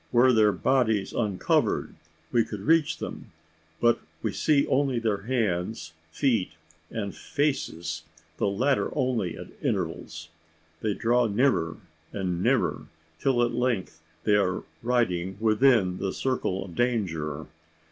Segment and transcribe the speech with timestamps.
[0.11, 1.93] Were their bodies uncovered,
[2.31, 3.29] we could reach them;
[3.79, 6.53] but we see only their hands, feet,
[6.89, 8.01] and faces
[8.37, 10.29] the latter only at intervals.
[10.81, 11.77] They draw nearer
[12.11, 12.87] and nearer,
[13.19, 17.45] till at length they are riding within the circle of danger.